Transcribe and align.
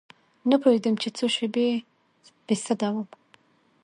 نه 0.49 0.55
پوهېدم 0.61 0.95
چې 1.01 1.09
څو 1.17 1.25
شپې 1.35 1.67
بې 2.45 2.55
سده 2.65 2.89
وم. 2.93 3.07